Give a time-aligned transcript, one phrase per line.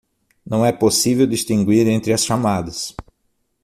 [0.43, 2.95] Não é possível distinguir entre as chamadas